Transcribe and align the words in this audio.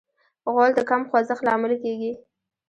غول 0.51 0.71
د 0.75 0.79
کم 0.89 1.01
خوځښت 1.09 1.43
لامل 1.47 1.73
کېږي. 1.83 2.11